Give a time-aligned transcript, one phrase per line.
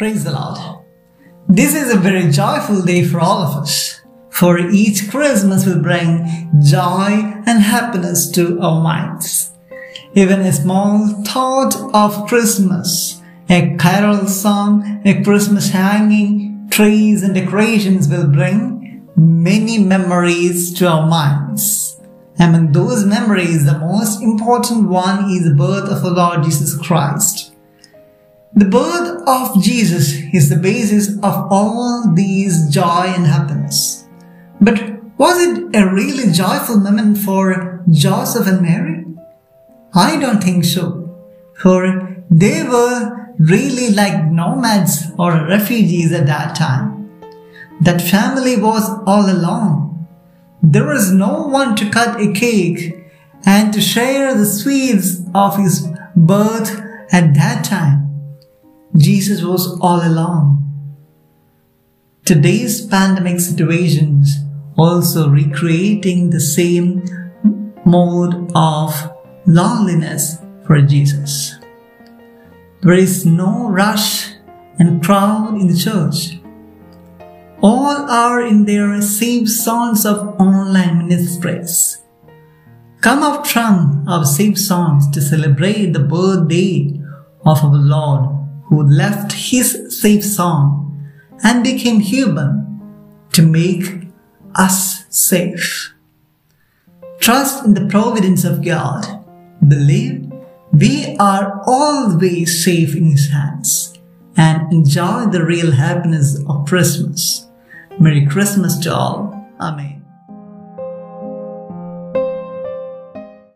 [0.00, 0.58] Praise the Lord.
[1.46, 4.00] This is a very joyful day for all of us.
[4.30, 6.24] For each Christmas will bring
[6.64, 7.10] joy
[7.44, 9.50] and happiness to our minds.
[10.14, 13.20] Even a small thought of Christmas,
[13.50, 21.06] a carol song, a Christmas hanging, trees and decorations will bring many memories to our
[21.06, 22.00] minds.
[22.38, 27.49] Among those memories, the most important one is the birth of our Lord Jesus Christ.
[28.52, 34.08] The birth of Jesus is the basis of all these joy and happiness.
[34.60, 39.04] But was it a really joyful moment for Joseph and Mary?
[39.94, 41.16] I don't think so.
[41.58, 47.08] For they were really like nomads or refugees at that time.
[47.80, 50.08] That family was all alone.
[50.60, 52.96] There was no one to cut a cake
[53.46, 58.09] and to share the sweets of his birth at that time.
[58.96, 60.66] Jesus was all alone.
[62.24, 64.36] Today's pandemic situations
[64.76, 67.04] also recreating the same
[67.84, 69.12] mode of
[69.46, 71.54] loneliness for Jesus.
[72.82, 74.32] There is no rush
[74.80, 76.40] and crowd in the church.
[77.62, 82.02] All are in their safe songs of online ministries.
[83.02, 87.00] Come up trunk of safe songs to celebrate the birthday
[87.46, 88.39] of our Lord
[88.70, 90.86] who left his safe song
[91.44, 92.66] and became human
[93.32, 94.08] to make
[94.54, 95.92] us safe.
[97.18, 99.24] Trust in the providence of God.
[99.66, 100.32] Believe
[100.72, 103.98] we are always safe in His hands
[104.36, 107.46] and enjoy the real happiness of Christmas.
[107.98, 109.48] Merry Christmas to all.
[109.60, 109.99] Amen.